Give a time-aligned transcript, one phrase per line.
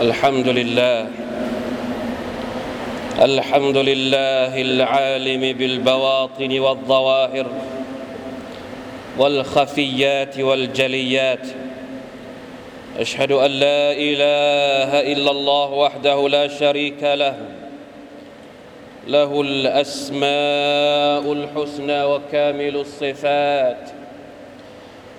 [0.00, 1.08] الحمد لله
[3.22, 7.46] الحمد لله العالم بالبواطن والظواهر
[9.18, 11.46] والخفيات والجليات
[12.98, 17.36] اشهد ان لا اله الا الله وحده لا شريك له
[19.08, 24.05] له الاسماء الحسنى وكامل الصفات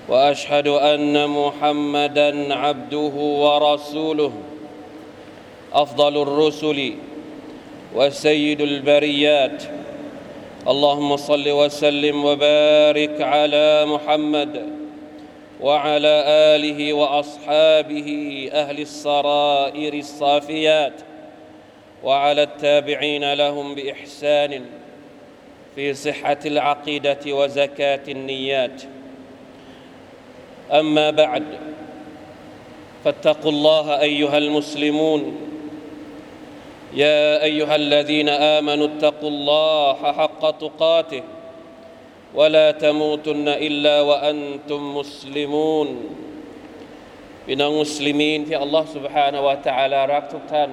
[0.07, 4.33] وأشهد أن محمدا عبده ورسوله.
[5.73, 6.93] أفضل الرسل
[7.95, 9.63] وسيد البريات.
[10.67, 14.69] اللهم صل وسلم وبارك على محمد
[15.61, 18.09] وعلى آله وأصحابه
[18.53, 20.93] أهل السرائر الصافيات
[22.03, 24.65] وعلى التابعين لهم بإحسان
[25.75, 28.81] في صحة العقيدة وزكاة النيات.
[30.80, 31.44] اما بعد
[33.04, 35.36] فاتقوا الله ايها المسلمون
[36.94, 41.22] يا ايها الذين امنوا اتقوا الله حق تقاته
[42.34, 45.88] ولا تموتن الا وانتم مسلمون
[47.46, 50.70] พี่น้องมุสลิมีนที่อัลลอฮ์ سبحانه และ تعالى รักทุกท่าน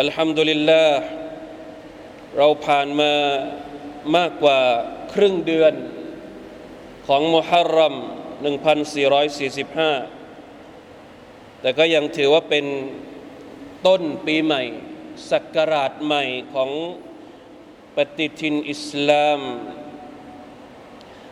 [0.00, 1.02] อัลฮัมดุลิลลาห์
[2.36, 3.12] เราผ่านมา
[4.16, 4.60] มากกว่า
[5.12, 5.74] ครึ่งเดือน
[7.07, 7.95] ของมุฮัรรัม
[10.77, 12.65] 1445 แต่ก็ยังถือว่าเป็น
[13.87, 14.63] ต้นปีใหม่
[15.31, 16.69] ศักราชใหม่ของ
[17.95, 19.41] ปฏิทินอิสลาม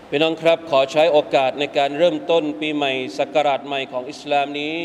[0.09, 4.77] พี่น้องครับ ขอใช้โอกาสในการเริ่มต้นปีใหม่ศักราชใหม่ของอิสลามนี้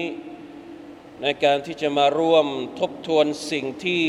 [1.23, 2.47] ในการที่จะมาร่วม
[2.81, 4.05] ทบทวนสิ่งที่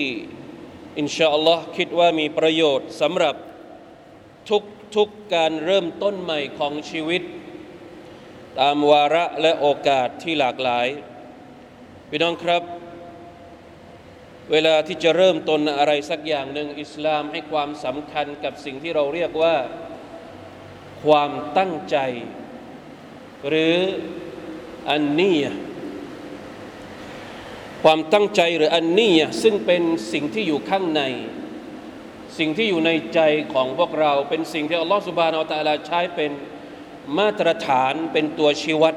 [1.00, 3.36] อินชาอัลลอฮ์คิดว่ามีประโยชน์สำหรับ
[4.50, 4.64] ทุก
[4.96, 7.22] ทุกการเริ่มต้นใหม่ของชีวิต
[8.60, 10.88] ตามวาระและโอกาสที่หลากหลาย
[12.10, 12.64] พี่น้องครับ
[14.52, 19.56] เวลาที่จะเริ่มต้นอะไรสักอย่างหนึ่งอิสลามให้ความสำคัญกับสิ่งที่เราเรียกว่า
[21.04, 21.98] ความตั้งใจ
[23.50, 23.76] หรือ
[24.90, 25.46] อันนีย
[27.84, 31.02] ความตั้งใจหรืออันนียซึ่งเป็นสิ่งที่อยู่ข้างใน
[32.39, 33.21] สิ่งที่อยู่ในใจ
[33.55, 36.31] ของพวกเรา เป็นสิ่งที่อัลลอฮฺสุบานอัลตะลาใช้เป็น
[37.19, 38.95] มาตรฐานเป็นตัวชี้วัด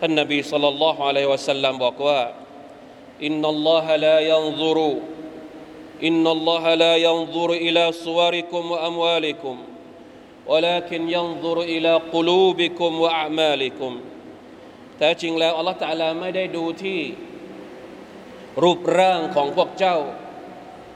[0.00, 2.20] ท่านนบีสุลต่านละฮ์อะลัยฮิวะสัลลัมบอกว่า
[3.24, 4.92] อินนัลลอฮะลายันซุรุ
[6.06, 9.56] อินนัลลอฮะลายันซุรุอิลาสุวาริกุมวะอัมวาลิกุม
[10.50, 13.92] ولكن ينظر إلى قلوبكم وأعمالكم
[14.98, 17.00] แต่จริงแล้วอัลลอฮฺตะลาไม่ได้ดูที่
[18.62, 19.96] รูปร่างของพวกเจ้า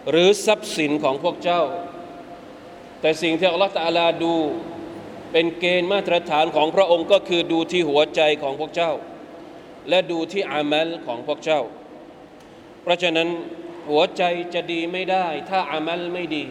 [0.10, 1.62] หรือทรัพย์สินของพวกเจ้า
[3.02, 4.36] แต่สิ่งที่อัลลอฮฺตะลาดู
[5.32, 8.92] เป็นเกณฑ์มาตรฐานของพระองค์ก็คือดูที่หัวใจของพวกเจ้า
[9.90, 11.62] และดูที่อามัลของพวกเจ้า
[12.82, 13.30] เพราะฉะนั้น
[13.90, 14.24] หัวใจ
[14.54, 16.46] จะดีไม่ได้ ถ้าอามัลไม่ดี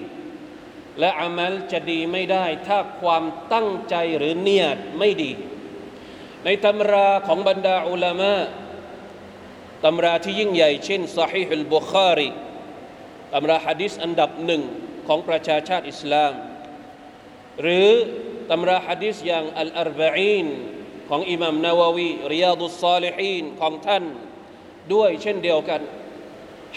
[1.01, 5.33] และอามัลจะดีไม่ได้ ถ้าความตั้งใจหรือเนียดไม่ดี
[6.45, 8.35] ในตำราของบรรดาอุลามะ
[9.85, 12.31] ตำราที่ยิ่งใหญ่เช่นซาฮิฮุลบุคารี
[13.35, 14.63] ตำราฮะดิษอันดับหนึ่ง
[15.07, 16.33] ของประชาชาติอิสลาม
[17.63, 17.91] หรือ
[18.51, 20.47] ตำราฮะดิษอย่างอัลอาร์บะอีน
[21.09, 24.05] ของอิหมัมนาววี ริยาดุสซาลิฮีนของท่าน
[24.95, 25.81] ด้วยเช่นเดียวกัน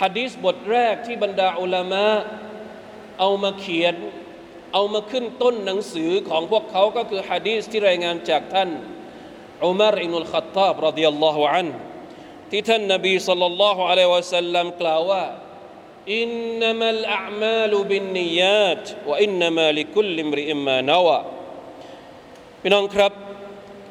[0.02, 2.06] ฮะดิษบทแรกที่บรรดาอุลามะ
[3.20, 3.96] เอามาเขียน
[4.74, 8.70] เอามาขึ้นต้นหนังสือของพวกเขาก็คือฮะดีษที่รายงานจากท่าน
[9.66, 11.68] อุมารอินุลขัตตาบรดิยัลลอฮุอัน
[12.52, 15.24] ที่ท่านนบีสัลลัลลอฮุอะลัยวะสัลลัมกล่าวว่า
[16.17, 21.19] อินนัมัลอามาลบินนิยาตวะอินนัมาลิคุลลิมริอิมมานาวะ
[22.61, 23.13] พี่น้องครับ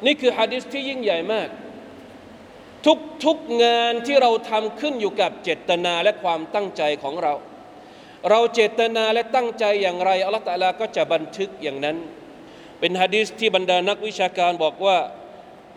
[0.06, 1.48] นี่คือฮะดิษที่ยิ่งใหญ่มาก
[2.86, 7.34] ทุกทุกงานที่เราทำขึ้นอยู่กับเจตนาและความตั้งใจของเรา
[8.30, 11.96] เราเจตนาและตั้งใจอย่างไรอัลลอฮฺตะลาก็จะบันทึกอย่างนั้น
[12.80, 14.98] เป็นฮะดีษที่บรรดานักวิชาการบอกว่า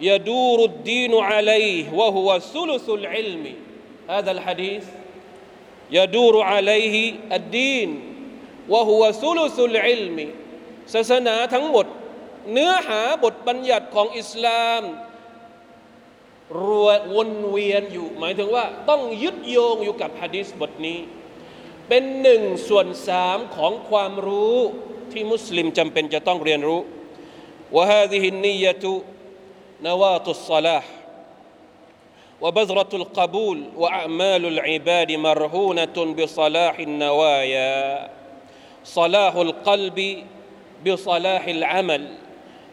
[0.09, 1.65] ยาดูรุดดีนุอะลัย
[1.99, 3.53] วะฮุวะซุลุสุลอิลมี
[4.13, 4.83] هذا الحديث
[5.97, 6.95] يدور عليه
[7.37, 7.89] الدين
[8.69, 10.17] وهو ثلث العلم
[10.93, 11.85] ศาสนาทั้งหมด
[12.51, 14.83] เนื้อหาบทบัญญัติของอิสลาม
[16.65, 16.67] ร
[17.15, 20.99] วนเวียนอยู่ หมายถึงว่าต้องยึดโยงอยู่กับฮะดีษบทนี้
[21.87, 24.57] เป็นหนึ่งส่วนสามของความรู้
[25.11, 26.81] ที่มุสลิมจำเป็นจะต้องเรียนรู้
[27.75, 28.83] وهذه النية
[29.87, 30.85] نواة الصلاح
[32.43, 38.09] وبذرة القبول وأعمال العباد مرهونة بصلاح النوايا
[38.83, 40.23] صلاح القلب
[40.87, 42.03] بصلاح العمل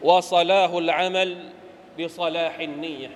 [0.03, 1.37] وصلاح العمل
[1.99, 3.11] بصلاح النية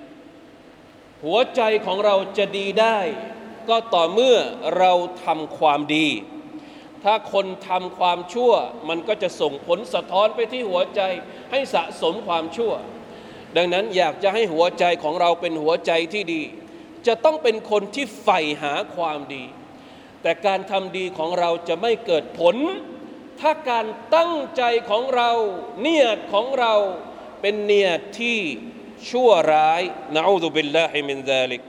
[1.26, 3.00] หัวใจของเราจะดีได้
[3.70, 4.38] ก็ต่อเมื่อ
[4.78, 4.92] เรา
[5.26, 6.10] ทำความดี
[7.04, 8.54] ถ้าคนทำความชั่ว
[8.90, 11.02] มันก็จะส่งผลสะท้อนไปที่หัวใจ
[11.52, 12.74] ให้สะสมความชั่ว
[13.57, 16.43] ดังนั้นอยากจะให้หัวใจของเราเป็นหัวใจที่ดี
[17.07, 19.45] จะต้องเป็นคนที่ใฝ่หาความดี
[20.23, 22.57] แต่การทำดีของเราจะไม่เกิดผล
[23.41, 23.87] ถ้าการ
[24.17, 25.31] ตั้งใจของเรา
[25.81, 26.75] เนียดของเรา
[27.41, 28.39] เป็นเนียดที่
[29.11, 29.83] ชั่วร้าย
[30.15, 31.63] نعوذ بالله من ذلك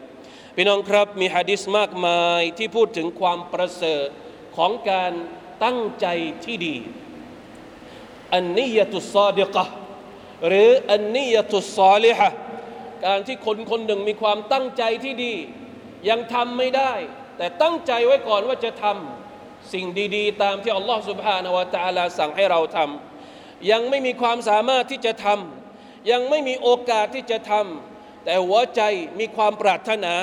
[0.55, 4.07] พี่น้องครับมีฮะดิษมากมายที่พูดถึงความประเสริฐ
[4.57, 5.11] ของการ
[5.63, 6.07] ตั้งใจ
[6.45, 6.75] ที่ดี
[8.33, 9.65] النية الصادقة
[10.47, 12.29] หรือالنية الصالحة
[13.05, 15.33] การที่คนคนหนึ่งมีความตั้งใจที่ดี
[16.09, 16.93] ยังทำไม่ได้
[17.37, 19.85] แต่ตั้งใจไว้ก่อนว่าจะทำสิ่ง
[20.15, 28.81] ดี ๆ ตามที่อัลลอฮฺสุบฮานาวะตาลาสั่งให้เราทำยังไม่มีความสามารถที่จะทำยังไม่มีโอกาสที่จะทำแต่หัวใจ
[29.19, 30.15] มีความปรารถนา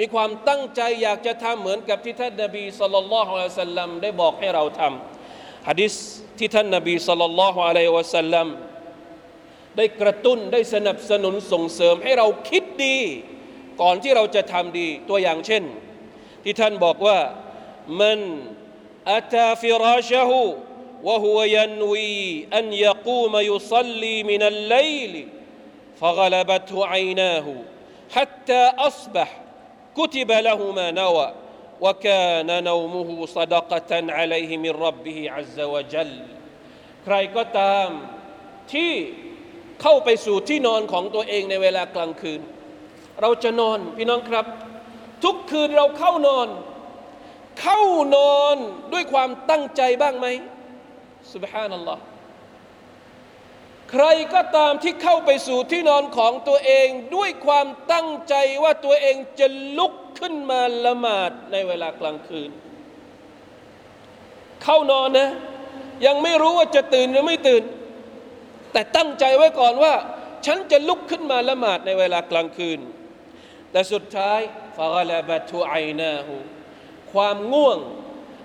[0.00, 5.94] มีความตั้งใจอยากจะทำเหมือนกับที่ท่านนบีสุลต่านละฮ์อัลสลัมได้บอกให้เราทำฮะดิษ
[6.38, 7.60] ที่ท่านนบีสุลต่านละฮ์
[8.20, 8.46] สัลลัม
[9.77, 12.97] ได้กระตุ้นได้สนับสนุนส่งเสริมให้เราคิดดี
[13.81, 15.63] ก่อนที่เราจะทำดีตัวอย่างเช่น
[16.43, 17.19] ที่ท่านบอกว่า
[17.99, 18.19] มัน
[19.11, 20.43] อัตาฟิราชหู
[21.03, 25.27] وهو ينوي أن يقوم يصلي من الليل
[25.99, 27.45] فغلبته عيناه
[28.11, 29.41] حتى أصبح
[29.97, 31.33] كتب له ما نوى
[31.81, 36.13] وكان نومه صدقة عليه من ربه عز وجل
[37.05, 37.89] ใครก็ตาม
[38.73, 38.93] ที่
[39.82, 42.40] เข้าไปสู่ที่นอนของตัวเองในเวลากลางคืน
[43.20, 44.46] เราจะนอนพี่น้องครับ
[45.24, 46.48] ทุกคืนเราเข้านอน
[47.60, 47.80] เข้า
[48.16, 48.56] นอน
[48.92, 50.26] ด้วยความตั้งใจบ้างไหม
[51.32, 52.02] สุบฮานัลลอฮ์
[53.90, 59.46] ใครก็ตามที่เข้าไปสู่ที่นอนของตัวเองด้วยความตั้งใจว่าตัวเองจะ
[59.78, 62.50] ลุกขึ้นมาละหมาดในเวลากลางคืน
[64.62, 65.30] เข้านอนนะ
[66.06, 67.62] ยังไม่รู้ว่าจะตื่นหรือไม่ตื่น
[68.75, 69.93] แต่ตั้งใจไว้ก่อนว่า
[70.45, 72.79] ฉันจะลุกขึ้นมาละหมาดในเวลากลางคืน
[73.71, 74.39] แต่สุดท้าย
[74.77, 76.35] ฟาลาบัตุไอนาหู
[77.13, 77.77] ความง่วง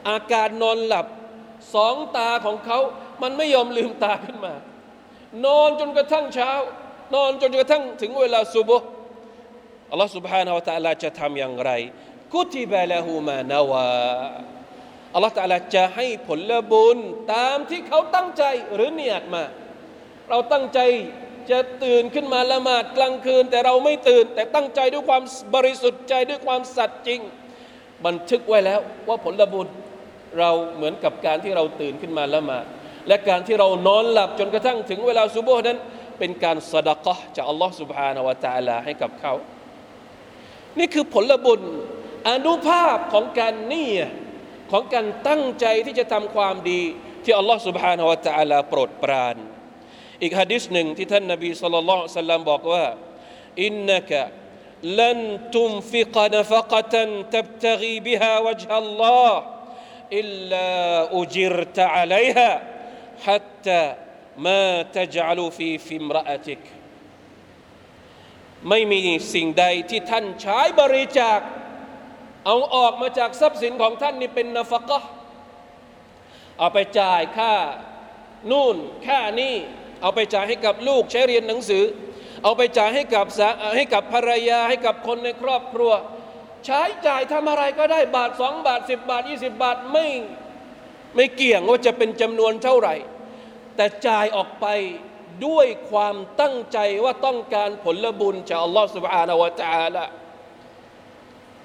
[0.08, 1.06] อาการนอนหลับ
[1.74, 2.78] สองตาของเขา
[3.22, 4.54] มันไม่ยอมลืมตาขึ้นมา
[5.44, 6.50] นอนจนกระทั่งเช้า
[7.14, 8.88] นอนจนกระทั่งถึงเวลาซุบฮ์
[9.90, 11.70] อัลลอฮ์ سبحانه และ تعالى จะทำอย่างไร
[12.34, 13.88] กุติบะละหูมานาวา
[15.14, 16.98] อัลลอฮ์ تعالى จะให้ผลบุญ
[17.34, 18.44] ตามที่เขาตั้งใจ
[18.74, 19.44] หรือเนียดมา
[20.30, 20.80] เราตั้งใจ
[21.50, 25.22] จะตื่นขึ้นมาละหมาดกลางคืน แต่เราไม่ตื่น แต่ตั้งใจด้วยความ
[25.54, 27.20] บริสุทธิ์ใจด้วยความสัตย์จริง
[28.06, 29.68] บันทึกไว้แล้วว่าผลบุญ
[30.38, 32.64] เราเหมือนกับการที่เราตื่นขึ้นมาละหมาด
[33.08, 35.78] และการที่เรานอนหลับจนกระทั่งถึงเวลาซุบฮ์นั้น
[36.18, 39.34] เป็นการสดะกะจากอัลลอฮ์ سبحانه และ تعالى ให้กับเขา
[40.78, 41.60] นี่คือผลบุญ
[42.28, 43.90] อนุภาพของการนี่
[44.72, 46.80] ของการตั้งใจที่จะทำความดี
[47.24, 49.36] ที่อัลลอฮ์ سبحانه และ تعالى โปรดปราน
[50.22, 52.84] อีกฮะดิษหนึ่งที่ท่านนบีสุลต่านสัลลัมบอกว่า
[53.64, 54.10] อินนัก
[55.00, 55.20] ลัน
[55.54, 59.40] ตุมฟิกนฟกตันตับตกีบิฮาวะจฮัลลอฮ์
[60.12, 60.70] إلا
[61.18, 62.50] أجرت عليها
[63.26, 63.82] حتى
[64.38, 66.62] ما تجعل في في امرأتك
[68.68, 69.00] ไม่มี
[69.34, 71.40] สิ่งใดที่ท่านใช้บริจาค
[72.46, 75.00] เอาออกมาจากทรัพย์สินของท่านนี่เป็นนฟกะ
[76.58, 77.54] เอาไปจ่ายค่า
[78.50, 79.56] นู่นค่านี่
[80.01, 81.83] เอาไปจ่ายให้กับลูกใช้เรียนหนังสือ
[82.43, 83.25] เอาไปจ่ายให้กับ
[83.75, 85.91] ให้กับภรรยาให้กับคนในครอบครัว
[86.65, 90.07] ใช้จ่ายทำอะไรก็ได้บาทสองบาทสิบบาทยี่สิบบาทไม่
[91.15, 92.95] ไม่เกี่ยงว่าจะเป็นจำนวนเท่าไหร่
[93.75, 94.65] แต่จ่ายออกไป
[95.45, 100.05] ด้วยความตั้งใจว่าต้องการผลบุญจากอัลลอฮฺสุบฮานาวะจาละ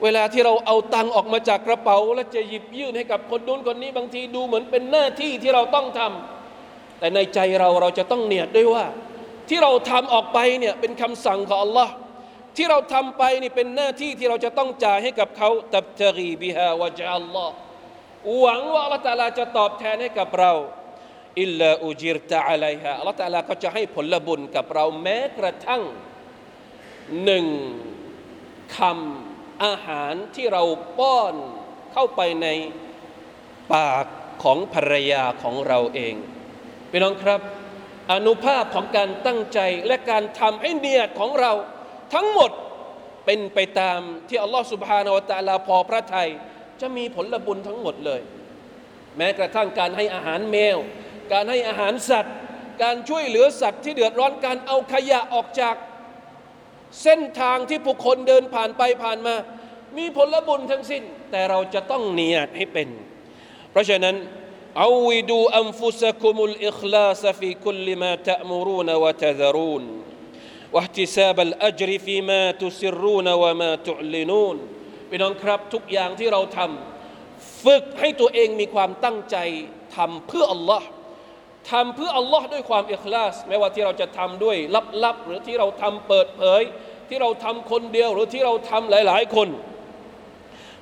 [0.02, 6.35] เวลาที่เราเอาตังออกมาจากกระเป๋า แล้วจะหยิบยื่นให้กับคนนู้นคนนี้บางทีดูเหมือนเป็นหน้าที่ที่เราต้องทำ
[6.98, 8.86] แต่ในใจเราเราจะต้องเนียดด้วยว่า
[9.48, 11.92] ที่เราทำออกไปเนี่ยเป็นคำสั่งของอัลลอฮ์
[12.56, 17.54] ที่เราทำไปนี่เป็นหน้าที่ที่เราจะต้องจ่ายให้กับเขาตับตรีบิฮาวะจัลลอฮ์
[18.40, 20.52] หวังว่าอัลลอฮฺตาลาจะตอบแทนให้กับเรา
[21.40, 25.82] อิลลาอุจิรตะอะลัยฮะอัลลอฮฺตาลาก็จะให้ผลบุญกับเราแม้กระทั่ง
[27.24, 27.46] หนึ่ง
[28.76, 30.62] คำอาหารที่เรา
[30.98, 31.34] ป้อน
[31.92, 32.48] เข้าไปใน
[33.72, 34.06] ปาก
[34.42, 36.14] ของภรรยาของเราเอง
[36.96, 37.40] พี่น้องครับ
[38.12, 41.52] อนุภาพของการตั้งใจและการทำให้เนียดของเรา
[42.14, 42.50] ทั้งหมด
[43.26, 46.28] เป็นไปตามที่อัลลอฮฺสุบฮานาวะตะลาพอพระทัย
[46.80, 48.20] จะมีผลบุญทั้งหมดเลย
[49.16, 50.78] แม้กระทั่งการให้อาหารแมว
[51.32, 52.36] การให้อาหารสัตว์
[52.82, 55.76] การช่วยเหลือสัตว์ที่เดือดร้อนการเอาขยะออกจาก
[57.02, 59.34] เส้นทางที่ผู้คนเดินผ่านไปผ่านมา
[59.98, 62.88] มีผลบุญทั้งสิ้น แต่เราจะต้องเนียดให้เป็น
[63.70, 64.16] เพราะฉะนั้น
[64.75, 70.03] عودوا أنفسكم الإخلاص في كل ما تأمرون وتذرون
[70.73, 74.57] واحتساب الأجر فيما تسرون وما تعلنون
[75.09, 79.37] พี่น้องครับทุกอย่างที่เราทำฝึกให้ตัวเองมีความตั้งใจ
[79.95, 80.87] ทำเพื่ออัลลอฮ์
[81.71, 84.57] ทำเพื่ออัลลอฮ์ด้วยความอิคลาสไม่ว่าที่เราจะทำด้วย
[85.03, 86.61] ลับๆ หรือที่เราทำเปิดเผย
[87.09, 89.47] ที่เราทำคนเดียว หรือที่เราทำหลายๆคน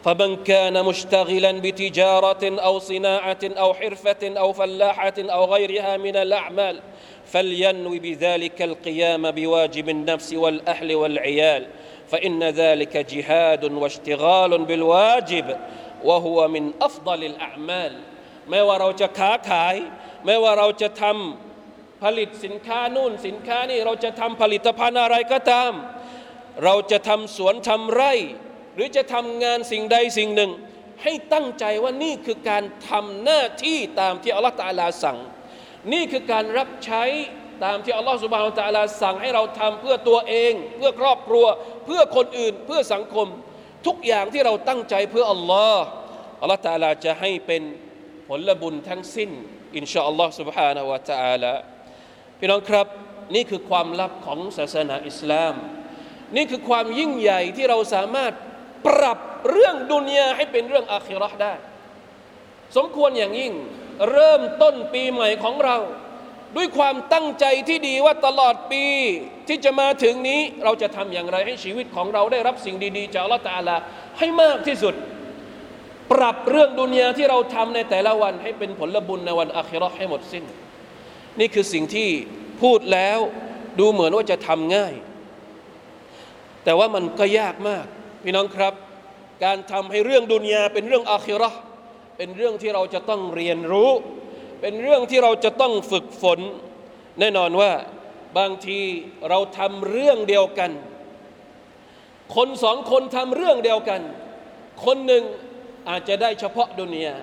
[0.03, 6.81] فمن كان مشتغلا بتجارة أو صناعة أو حرفة أو فلاحة أو غيرها من الأعمال
[7.25, 11.67] فلينوي بذلك القيام بواجب النفس والأهل والعيال
[12.07, 15.57] فإن ذلك جهاد واشتغال بالواجب
[16.03, 17.93] وهو من أفضل الأعمال
[18.50, 19.75] ไม่ว่าเราจะค้าขาย
[20.25, 25.71] ไม่ว่าเราจะทำผลิตสินค้านู่นสินค้านี่เราจะทำผลิตภัณฑ์อะไรก็ตาม
[26.63, 28.13] เราจะทำสวนทำไร่
[28.75, 30.51] หรือจะทำงานสิ่งใดสิ่งหนึ่ง
[31.03, 35.17] ให้ตั้งใจว่านี่คือการทำหน้าที่ตามที่อัลลอฮฺตาลาสั่ง
[35.93, 37.03] นี่คือการรับใช้
[37.63, 41.45] ตามที่อัลลอฮฺสุบฮานตะลาสั่งให้เราทำเพื่อตัวเอง เพื่อครอบครัว
[41.86, 43.27] เพื่อคนอื่น เพื่อสังคม
[43.88, 45.83] ทุกอย่างที่เราตั้งใจเพื่ออัลลอฮ์
[46.41, 47.62] อัลลอฮฺตาลาจะให้เป็น
[48.27, 49.29] ผลบุญทั้งสิ้น
[49.75, 51.53] อินชาอัลลอฮ์ سبحانه และ تعالى
[52.39, 52.88] พี่น้องครับ
[53.36, 55.53] นี่คือความลับของศาสนาอิสลาม
[56.36, 58.33] นี่คือความยิ่งใหญ่ที่เราสามารถ
[58.86, 59.18] ปรับ
[59.50, 61.54] เรื่องดุนยาให้เป็นเรื่องอาคิราะห์ได้
[62.76, 63.52] สมควรอย่างยิ่ง
[64.10, 65.76] เริ่มต้นปีใหม่ของเรา
[66.56, 68.84] ด้วยความตั้งใจที่ดีว่าตลอดปี
[69.48, 73.76] ที่จะมาถึงนี้เราจะทำอย่างไรให้ชีวิตของเราได้รับสิ่งดี ๆ จากอัลลอฮฺตาลา
[74.18, 74.94] ให้มากที่สุด
[76.12, 80.44] ปรับเรื่องดุนยาที่เราทำในแต่ละวันให้เป็นผลบุญในวันอาคิราะห์ให้หมดสิ้น
[81.40, 82.08] นี่คือสิ่งที่
[82.62, 83.18] พูดแล้ว
[83.78, 84.94] ดูเหมือนว่าจะทำง่าย
[86.64, 87.86] แต่ว่ามันก็ยากมาก
[88.25, 88.75] พี่น้องครับ
[89.45, 91.54] การทำให้เรื่องดุนยาเป็นเรื่องอาคิราะ
[92.16, 93.90] เป็นเรื่องที่เราจะต้องเรียนรู้
[94.61, 96.40] เป็นเรื่องที่เราจะต้องฝึกฝน
[97.21, 97.73] แน่นอนว่า
[98.38, 98.81] บางที
[99.28, 100.71] เราทำเรื่องเดียวกัน
[102.37, 104.00] คนสองคนทำเรื่องเดียวกัน
[104.85, 105.23] คนหนึ่ง
[105.88, 107.14] อาจจะได้เฉพาะดุนยา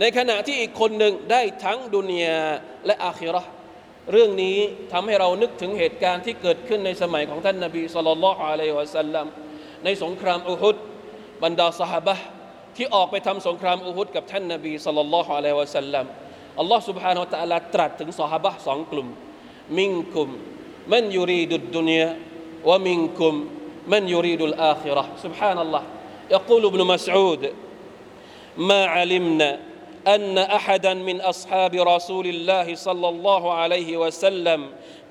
[0.00, 2.38] ในขณะที่อีกคนหนึ่งได้ทั้งดุนยา
[2.86, 3.46] และอาคิราะ
[4.12, 4.56] เรื่องนี้
[4.92, 9.26] ทำให้เรานึกถึงเหตุการณ์ที่เกิดขึ้นในสมัยของท่านนาบีสุลต่านละฮ์อะลัยฮิวะสัลลัม
[9.83, 10.75] ในสงครามอุฮุด
[11.43, 12.15] บรรดาสหบะ
[12.75, 16.05] ที่ออกไปทำสงครามอุฮุดกับท่านนาบีสุลต่านละฮ์อะลัยฮิวะสัลลัม
[16.59, 19.07] อัลลอฮ์ سبحانه และ تعالى ตรัสถึงสหบะสองกลุ่ม
[19.77, 20.29] มิงคุม
[20.91, 22.09] มันยูรีดุดดุนยา
[22.69, 23.35] วะมิงคุม
[23.91, 25.83] มันยูรีดุลอาคิเราะห์ سبحان الله
[26.35, 27.41] يقول ابن مسعود
[28.69, 29.49] ما علمنا
[30.15, 34.61] أن أحدا من أصحاب رسول الله صلى الله عليه وسلم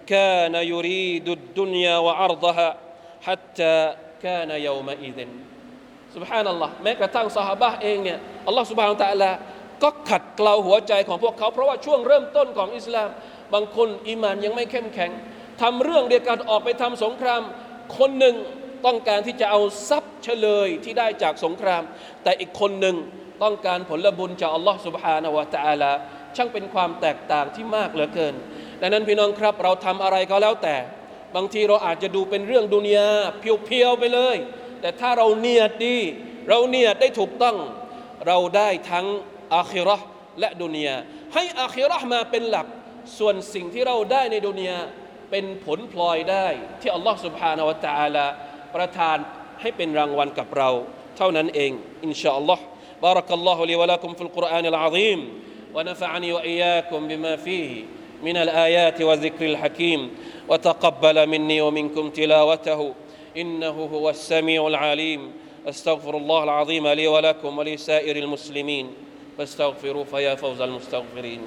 [0.07, 2.69] كان يريد الدنيا وعرضها
[3.26, 3.76] حتى
[4.24, 5.32] กานายมาอีดิน
[6.16, 9.32] สุบฮานัลลอฮ์แม้กระทั่งสหบะเองเนี่ยอัลลอฮ์สุบฮานะตะลา
[9.84, 13.10] ก็ขัดเกลาหัวใจของพวกเขา เพราะว่าช่วงเริ่มต้นของอิสลาม
[13.54, 15.12] บางคนอิมานยังไม่เข้มแข็ง
[15.62, 17.42] ทำเรื่องเดียวกันออกไปทำสงคราม
[17.98, 18.36] คนหนึ่ง
[18.86, 19.60] ต้องการที่จะเอา
[19.90, 21.84] ทรัพย์เฉลยที่ได้จากสงคราม
[22.24, 22.96] แต่อีกคนหนึ่ง
[23.44, 25.92] ต้องการผลบุญจากอัลลอฮ์สุบฮานาวะตะอาลา
[26.36, 28.36] ช่างเป็นความแตกต่างที่มากเหลือเกิน
[28.82, 30.75] ดังนั้นพี่น้องครับเราทำอะไรก็แล้วแต่
[31.37, 34.37] บางทีเราอาจจะดูเป็นเรื่องดุนยาเพียวๆไปเลย
[34.81, 35.99] แต่ถ้าเราเนียดดี
[36.49, 37.57] เราเนียดได้ถูกต้อง
[38.26, 39.07] เราได้ทั้ง
[39.55, 40.07] อาคิเราะห์
[40.41, 40.95] และดุนยา
[41.35, 42.67] ให้อาคิเราะห์มาเป็นหลัก
[43.19, 44.79] ส่วนสิ่งที่เราได้ในดุนยา
[45.31, 46.47] เป็นผลพลอยได้
[46.81, 48.26] ที่อัลลอฮ์ سبحانه และ تعالى
[48.75, 49.17] ประทาน
[49.61, 50.71] ให้เป็นรางวัลกับเรา
[51.17, 51.73] เท่านั้นเอง
[52.05, 52.65] อินชาอัลลอฮ์
[53.07, 55.21] بارك الله لي ولكم في القرآن العظيم
[55.75, 57.73] ونفعني وإياكم بما فيه
[58.24, 60.12] من الآيات والذكر الحكيم
[60.50, 62.94] وتقبل مني ومنكم تلاوته
[63.38, 65.32] إنه هو السميع العليم.
[65.70, 68.94] أستغفر الله العظيم لي ولكم ولسائر المسلمين.
[69.38, 71.42] فاستغفروا فيا فوز المستغفرين.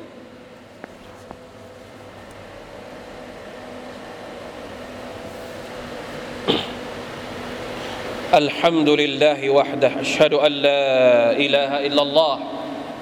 [8.35, 10.01] الحمد لله وحده.
[10.01, 12.39] أشهد أن لا إله إلا الله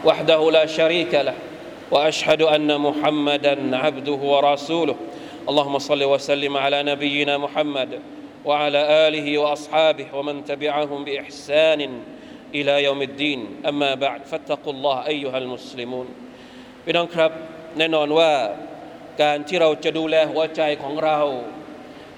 [0.05, 1.35] وحده لا شريك له.
[1.92, 4.96] وأشهد أن محمدا عبده ورسوله
[5.50, 8.00] اللهم صل وسلم على نبينا محمد
[8.46, 11.82] وعلى آله وأصحابه ومن تبعهم بإحسان
[12.56, 16.08] إلى يوم الدين أما بعد فاتقوا الله أيها المسلمون
[16.84, 17.32] พี่น้องครับ
[17.78, 18.32] แน่นอนว่า
[19.22, 21.20] การที่เราจะดูแลหัวใจของเรา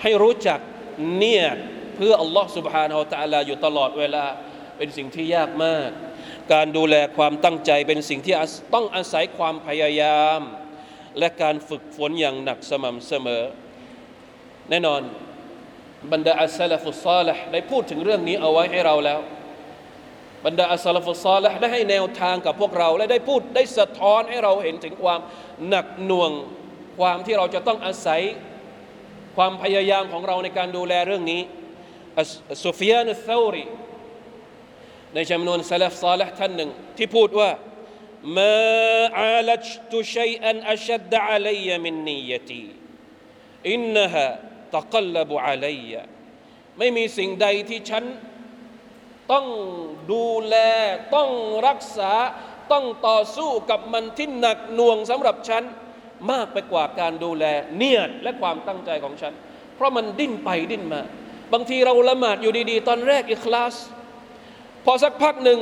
[0.01, 0.59] ให้รู้จัก
[1.17, 1.45] เนี่ย
[1.95, 4.25] เพื่ออัลลอฮ์ سبحانه และ تعالى อยู่ตลอดเวลา
[4.77, 5.89] เป็นสิ่งที่ยากมาก
[6.52, 8.34] การดูแลความตั้งใจเป็นสิ่งที่
[8.74, 10.40] ต้องอาศัยความพยายาม
[11.18, 13.42] และการฝึกฝนอย่างหนักสม่ำเสมอ
[14.70, 15.02] แน่นอน
[16.12, 19.20] บรรดาอัสลฟุซาลห์ได้พูดถึงเรื่องนี้เอาไว้ให้เราแล้ว
[20.44, 25.20] บรรดาอัสลฟุซาลห์ได้ให้แนวทางกับพวกเรา และได้พูดได้สะท้อนให้เราเห็นถึงความ
[25.68, 26.30] หนักหน่วง
[26.98, 28.20] ความที่เราจะต้องอาศัย
[29.36, 31.40] ความพยายามของเราในการดูแลเรื่องนี้
[32.64, 33.64] สุฟยานุซารี
[35.14, 37.50] ในจำนวนซาลฟซาลห์ท่านหนึ่ง ที่พูดว่า
[38.37, 38.54] มา
[39.21, 42.64] อาลัจตุชัยอันอัชดดะอาลัยมินนียตี
[43.71, 44.25] อินนฮะ
[44.76, 45.92] ตะกลบุอัลัย
[46.78, 48.04] ไม่มีสิ่งใดที่ฉัน
[49.33, 49.47] ต้อง
[50.12, 50.56] ดูแล
[51.14, 51.30] ต้อง
[51.66, 52.12] รักษา
[52.73, 55.62] ต้องต่อสู้กับมันที่หนักหน่วงสำหรับฉัน
[56.30, 57.44] มากไปกว่าการดูแล
[57.76, 59.33] เนียดและความตั้งใจของฉัน
[59.76, 61.02] เพราะมันดิ้นไปดิ้นมา
[61.52, 63.75] บางทีเราละหมาดอยู่ดีๆ ตอนแรกอิคลาส
[64.84, 65.58] พอสักพักหนึ่ง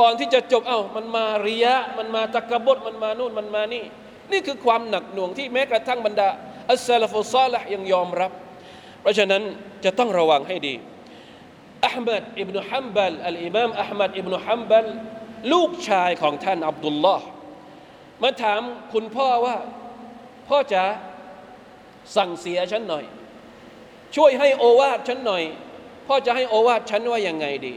[0.00, 3.84] ก่อนที่จะจบเอา้ามันมาริยะมันมาตะกบดมันมานู่นมันมานี่
[4.32, 6.28] นี่คือความหนักหน่วงที่แม้กระทั่งบรรดา
[6.70, 8.32] อัสซาลฟุซาละยังยอมรับ
[9.00, 9.42] เพราะฉะนั้น
[9.84, 10.74] จะต้องระวังให้ดี
[11.86, 14.86] อัลมัดอิบนุฮัมบัลอัลอิมามอัลมัดอิบนุฮัมบัล
[15.52, 17.26] ลูกชายของท่านอับดุลลอฮ์
[18.22, 18.60] มาถาม
[18.92, 19.56] คุณพ่อว่า
[20.48, 20.82] พ่อจะ
[22.16, 23.04] สั่งเสียฉันหน่อย
[24.16, 25.42] ช่วยให้โอวาทฉันหน่อย
[26.06, 27.74] พ่อจะให้โอวาทฉันว่ายังไงดี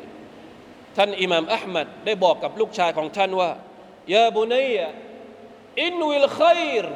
[0.97, 3.51] ท่านอิหม่ามอัลมัดได้บอกกับลูกชายของท่านว่า
[4.15, 4.77] ยาบุนัย
[5.83, 6.87] อินวิลขัยร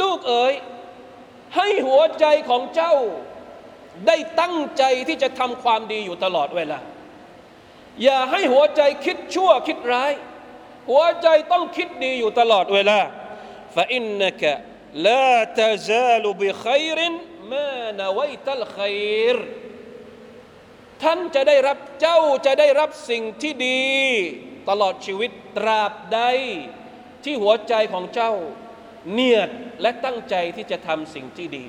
[0.00, 0.54] ลูกเอ๋ย
[1.56, 2.94] ให้หัวใจของเจ้า
[4.06, 6.78] ได้ตั้งใจที่จะทำความดีอยู่ตลอดเวลา
[8.02, 10.12] อย่าให้หัวใจคิดชั่วคิดร้าย
[10.90, 12.98] หัวใจต้องคิดดีอยู่ตลอดเวลา
[13.76, 16.98] فإنك لا تزال بخير
[17.50, 19.48] ما نويت الخير
[21.03, 23.83] ท่านจะได้รับเจ้าจะได้รับสิ่งที่ดี
[24.69, 26.19] ตลอดชีวิตตราบใด
[27.23, 28.33] ที่หัวใจของเจ้า
[29.11, 29.49] เนียด
[29.81, 31.65] และตั้งใจที่จะทำสิ่งที่ดี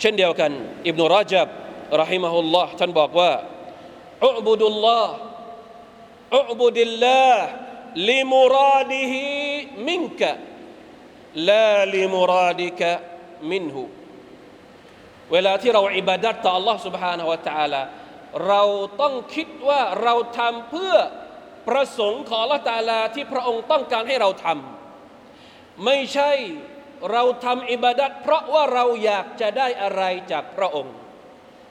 [0.00, 0.50] เช่นเดียวกัน
[0.86, 1.48] อิบนุราจับ
[2.00, 3.32] รหิมะฮุลลอฮ์ท่านบอกว่า
[4.26, 5.14] อุบุดุลลอฮ์
[6.34, 7.46] อุบุดิลลาห์
[8.10, 9.22] ลิมุราดิฮิ
[9.88, 10.30] มินกะ
[11.48, 12.90] ลาลิมุราดิกะ
[13.50, 13.82] มินหู
[15.32, 17.82] เวลาที่เราอิบาดัตต่อ Allah سبحانه และ تعالى
[18.48, 18.62] เรา
[19.00, 20.94] ต้องคิดว่าเราทำเพื่อ
[21.68, 26.30] ประสงค์ของ Allah ت ع ا ل ที่พระองค์ต้องการให้เราทำไม่ใช่
[27.12, 30.94] เราทำอิบาดัตเพราะว่าเราอยากจะได้อะไรจากพระองค์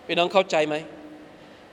[0.06, 0.76] พี่น้องเข้าใจไหม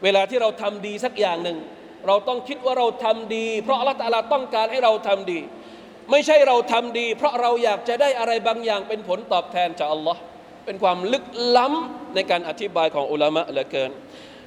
[0.02, 1.58] เวลาที่เราทำดีสักอย่างหนึ่ง
[2.06, 5.40] เราต้องคิดว่าเราทำดี เพราะ Allah ت ع ا ل ต้องการให้เราทำดี
[6.10, 10.22] ไม่ใช่เราทำดี เพราะเราอยากจะได้อะไรบางอย่างเป็นผลตอบแทนจาก Allah ์
[10.65, 11.25] เป็นความลึก
[11.57, 13.91] ล้ำในการอธิบายของอุลามะเหลือเกิน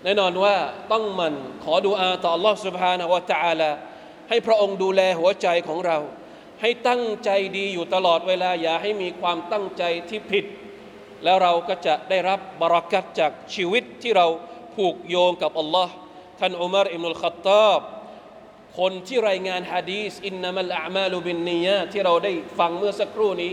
[0.05, 0.57] แน่นอนว่า
[0.93, 3.71] ต้องมันขอดูอาต่ออัลลอฮ์ سبحانه และ تعالى
[4.29, 5.99] ให้พระองค์ดูแลหัวใจของเรา
[6.61, 10.45] ให้ตั้งใจดีอยู่ตลอดเวลาอย่าให้มีความตั้งใจที่ผิด
[11.25, 14.27] แล้วเราก็จะได้รับบารักัตจากชีวิตที่เรา
[14.75, 15.93] ผูกโยงกับอัลลอฮ์
[16.41, 17.81] ท่านอุมารอิมนุลขัตตาบ
[18.79, 23.53] คนที่รายงานฮะดีสอินนามัลอามาลุบินนียะที่เราได้ฟังเมื่อสักครู่นี้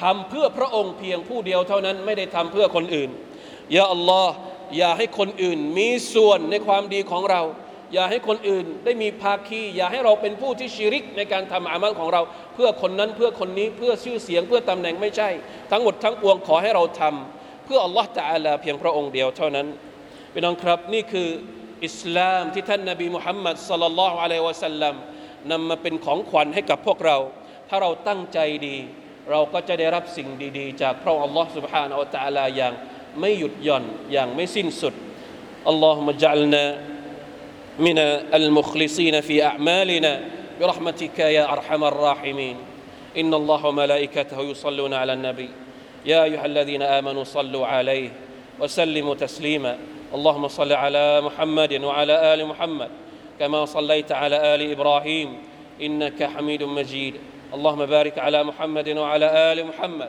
[0.00, 3.10] ทำเพื่อพระองค์เพียงผู้เดียวเท่านั้นไม่ได้ทำเพื่อคนอื่น
[3.76, 4.32] ยาอัลลอฮ์
[4.76, 7.42] อย่าให้คนอื่นมีส่วนในความดีของเรา
[7.94, 12.22] อย่าให้คนอื่นได้มีภาคี อย่าให้เราเป็นผู้ที่ชิริกในการทำอามัลของเรา
[12.54, 15.28] เพื่อคนนั้นเพื่อคนนี้เพื่อชื่อเสียงเพื่อตำแหน่งไม่ใช่
[15.70, 19.66] ทั้งหมดทั้งปวงขอให้เราทำเพื่ออัลลอฮ์ตะอาลาเพียงพระองค์เดียวเท่านั้น
[20.32, 21.28] พี่น้องครับนี่คือ
[21.86, 24.94] อิสลามที่ท่านนบีมุฮัมมัดสลลัลลอฮุอะลัยวะสัลลัม
[25.50, 27.16] นำมาเป็นของขวัญให้กับพวกเรา
[27.68, 28.76] ถ้าเราตั้งใจดี
[29.29, 32.73] เราก็จะได้รับสิ่งดีๆ จากพระองค์อัลลอฮ์ سبحانه และ تعالى อย่าง
[33.19, 34.93] ไม่หยุดหย่อนอย่างไม่สิ้นสุด
[35.67, 36.65] อัลลอฮุมะจัลนา
[37.79, 37.97] من
[38.39, 40.21] المخلصين في أعمالنا
[40.59, 42.57] برحمتك يا أرحم الراحمين
[43.17, 45.49] إن الله وملائكته يصلون على النبي
[46.05, 48.09] يا أيها الذين آمنوا صلوا عليه
[48.59, 49.77] وسلموا تسليما
[50.13, 52.89] اللهم صل على محمد وعلى ال محمد
[53.39, 55.37] كما صليت على ال ابراهيم
[55.81, 57.15] انك حميد مجيد
[57.54, 60.08] اللهم بارك على محمد وعلى آل محمد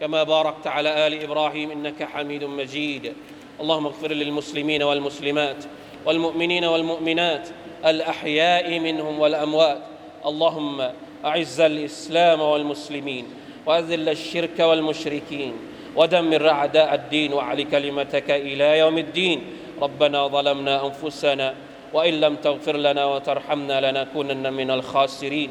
[0.00, 3.12] كما باركت على آل إبراهيم إنك حميد مجيد.
[3.60, 5.64] اللهم اغفر للمسلمين والمسلمات
[6.06, 7.48] والمؤمنين والمؤمنات
[7.86, 9.82] الأحياء منهم والأموات.
[10.26, 10.90] اللهم
[11.24, 13.26] أعز الإسلام والمسلمين
[13.66, 15.52] وأذل الشرك والمشركين
[15.96, 19.42] ودمر أعداء الدين وعلي كلمتك إلى يوم الدين.
[19.82, 21.54] ربنا ظلمنا أنفسنا
[21.92, 25.50] وإن لم تغفر لنا وترحمنا لنكونن من الخاسرين.